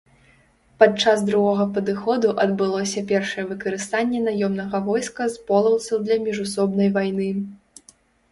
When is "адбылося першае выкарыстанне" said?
2.45-4.19